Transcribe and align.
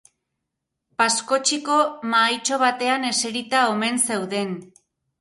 Pascocchiko 1.01 1.77
mahaitxo 2.15 2.61
batean 2.65 3.09
eserita 3.13 3.65
omen 3.79 4.05
zeuden. 4.11 4.61